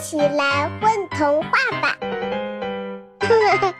[0.00, 1.50] 起来混童话
[1.82, 1.98] 吧！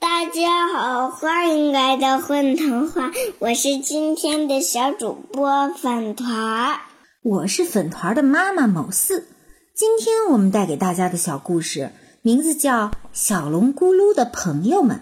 [0.00, 6.80] 大家好，欢迎来到混童话，我是今天的小主播粉团，
[7.22, 9.28] 我是粉团的妈妈某四。
[9.74, 11.92] 今天我们带给大家的小故事
[12.22, 14.96] 名字叫《小龙咕噜的朋友们》，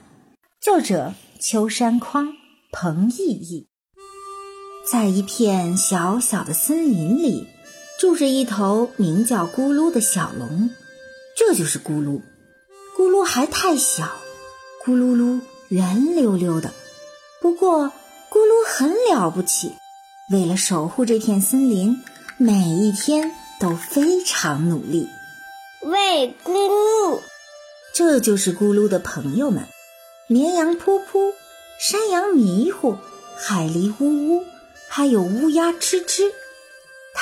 [0.60, 2.32] 作者秋山匡、
[2.72, 3.68] 彭毅毅。
[4.90, 7.53] 在一片小小的森林里。
[7.98, 10.70] 住着一头名叫咕噜的小龙，
[11.36, 12.20] 这就是咕噜。
[12.96, 14.04] 咕噜还太小，
[14.84, 16.72] 咕噜噜圆溜溜的。
[17.40, 17.92] 不过，
[18.30, 19.72] 咕噜很了不起，
[20.30, 22.02] 为了守护这片森林，
[22.36, 25.08] 每一天都非常努力。
[25.82, 27.20] 喂，咕噜！
[27.92, 29.64] 这就是咕噜的朋友们：
[30.26, 31.32] 绵羊噗噗，
[31.78, 32.96] 山羊迷糊，
[33.36, 34.44] 海狸呜呜，
[34.88, 36.32] 还有乌鸦吱吱。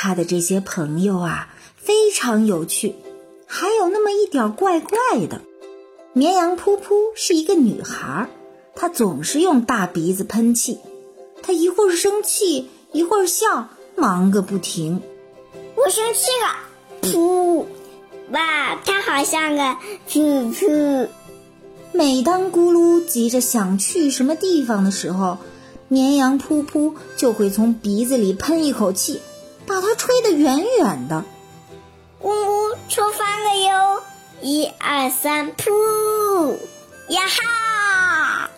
[0.02, 2.96] 他的这些朋友啊，非常有趣，
[3.46, 4.98] 还有那么一点怪怪
[5.28, 5.42] 的。
[6.12, 8.28] 绵羊噗噗是一个女孩，
[8.74, 10.80] 她总是用大鼻子喷气，
[11.40, 15.00] 她一会儿生气，一会儿笑，忙个不停。
[15.76, 17.66] 我生气了，噗！
[18.32, 19.62] 哇，她好像个
[20.10, 21.08] 噗噗。
[21.92, 25.38] 每当咕噜急着想去什么地方的时候，
[25.86, 29.20] 绵羊噗噗就会从鼻子里喷一口气。
[29.72, 31.24] 把它吹得远远的，
[32.20, 34.02] 呜呜，出发了哟！
[34.42, 36.58] 一二三，噗！
[37.08, 38.50] 呀哈！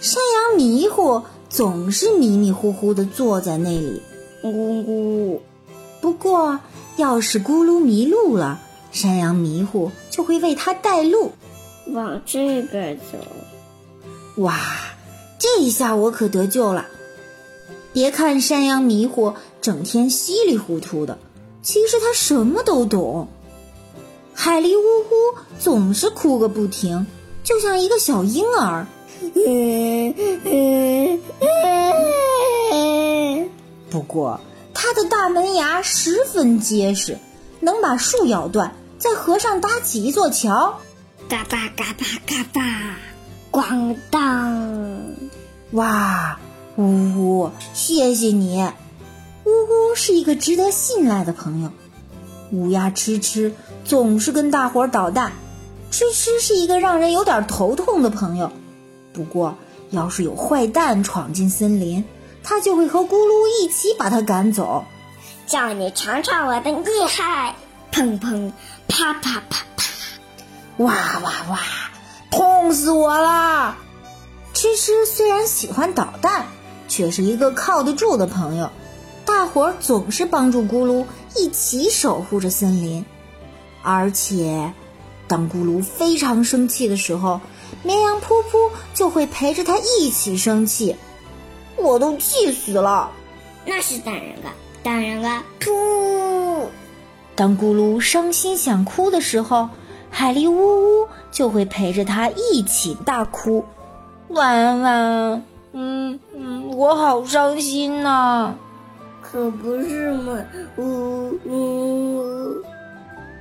[0.00, 4.02] 山羊迷糊总是迷迷糊糊地坐在那里，
[4.42, 5.42] 呜呜。
[6.00, 6.58] 不过，
[6.96, 8.58] 要是咕噜迷路了，
[8.90, 11.30] 山羊迷糊就会为他带路，
[11.92, 13.18] 往这边走。
[14.42, 14.58] 哇，
[15.38, 16.86] 这一下我可得救了！
[17.92, 19.32] 别看山羊迷糊。
[19.66, 21.18] 整天稀里糊涂的，
[21.60, 23.26] 其实他什么都懂。
[24.32, 25.16] 海狸呜呼
[25.58, 27.04] 总是哭个不停，
[27.42, 28.86] 就像一个小婴儿。
[33.90, 34.38] 不过
[34.72, 37.18] 他的大门牙十分结实，
[37.58, 40.78] 能把树咬断，在河上搭起一座桥。
[41.28, 42.98] 嘎巴嘎巴嘎巴，
[43.50, 45.02] 咣当！
[45.72, 46.38] 哇，
[46.76, 48.64] 呜呜，谢谢你。
[49.68, 51.70] 呜呜是一个值得信赖的朋友，
[52.52, 53.52] 乌鸦吃吃
[53.84, 55.32] 总是跟大伙儿捣蛋，
[55.90, 58.52] 吃吃是一个让人有点头痛的朋友。
[59.12, 59.56] 不过
[59.90, 62.04] 要是有坏蛋闯进森林，
[62.44, 64.84] 他就会和咕噜一起把他赶走。
[65.46, 67.54] 叫你尝尝我的厉害！
[67.92, 68.52] 砰砰，
[68.88, 69.84] 啪啪啪啪，
[70.78, 71.60] 哇哇哇，
[72.30, 73.76] 痛死我了！
[74.52, 76.46] 吃吃虽然喜欢捣蛋，
[76.88, 78.70] 却是一个靠得住的朋友。
[79.36, 81.04] 大伙儿总是帮助咕噜
[81.36, 83.04] 一起守护着森林，
[83.82, 84.72] 而且，
[85.28, 87.38] 当咕噜非常生气的时候，
[87.82, 90.96] 绵羊噗噗就会陪着他一起生气。
[91.76, 93.10] 我都气死了！
[93.66, 94.48] 那是当然的，
[94.82, 95.28] 当然的，
[95.60, 96.64] 噗！
[97.34, 99.68] 当咕噜伤心想哭的时候，
[100.10, 103.66] 海狸呜呜就会陪着他一起大哭。
[104.28, 108.54] 晚安，嗯嗯，我好伤心呐。
[109.30, 110.38] 可不是嘛，
[110.76, 112.62] 呜呜！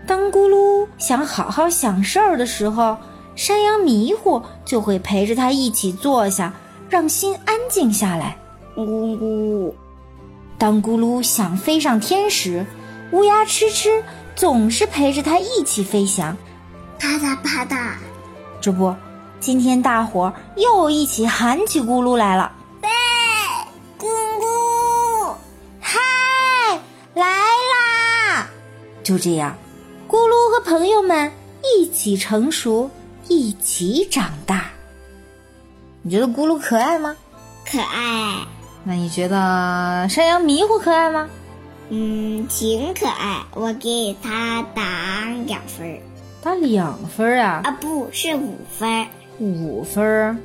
[0.08, 2.98] 当咕噜想好好想事儿的时候，
[3.36, 6.52] 山羊迷糊就会陪着他一起坐下，
[6.90, 8.38] 让心安静下来。
[8.76, 8.84] 咕
[9.18, 9.74] 咕！
[10.58, 12.66] 当咕噜想飞上天时，
[13.12, 14.04] 乌鸦吃吃
[14.36, 16.36] 总是陪着他一起飞翔。
[17.00, 17.94] 啪嗒啪嗒！
[18.60, 18.94] 这不，
[19.40, 22.52] 今天大伙儿又一起喊起咕噜来了。
[29.06, 29.56] 就这样，
[30.10, 32.90] 咕噜和朋友们一起成熟，
[33.28, 34.66] 一起长大。
[36.02, 37.16] 你觉得咕噜可爱吗？
[37.72, 38.48] 可爱。
[38.84, 41.30] 那你觉得山羊迷糊可爱吗？
[41.90, 43.44] 嗯，挺可爱。
[43.54, 46.00] 我给他打两分。
[46.42, 47.62] 打两分啊？
[47.64, 49.06] 啊，不是五分。
[49.38, 50.44] 五分。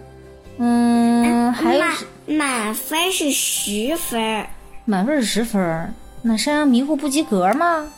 [0.58, 1.82] 嗯，还有
[2.26, 4.46] 满分是十分。
[4.84, 5.94] 满分是十分。
[6.20, 7.90] 那山羊迷糊不及格吗？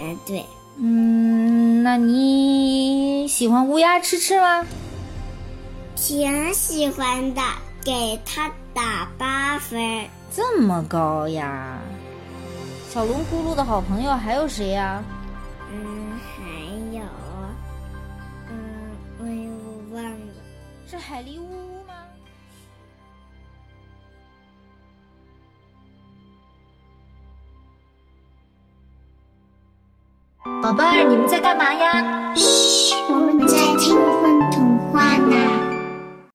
[0.00, 0.44] 嗯，对，
[0.78, 4.64] 嗯，那你喜欢乌鸦吃吃吗？
[5.94, 7.40] 挺喜欢的，
[7.82, 9.80] 给他打八分，
[10.34, 11.78] 这么高呀！
[12.90, 15.02] 小龙咕噜的好朋友还有谁呀？
[15.72, 16.42] 嗯，还
[16.96, 17.02] 有，
[18.50, 18.54] 嗯，
[19.18, 20.34] 我又忘了，
[20.90, 21.75] 是海狸乌。
[30.66, 32.34] 宝贝儿你们在干嘛呀？
[32.34, 33.96] 嘘我们在听